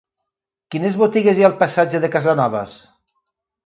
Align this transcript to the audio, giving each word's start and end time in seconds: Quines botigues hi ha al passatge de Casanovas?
Quines 0.75 0.97
botigues 1.03 1.37
hi 1.43 1.47
ha 1.47 1.51
al 1.51 1.57
passatge 1.63 2.05
de 2.07 2.13
Casanovas? 2.19 2.79